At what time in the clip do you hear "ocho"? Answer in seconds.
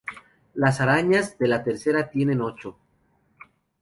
2.41-2.75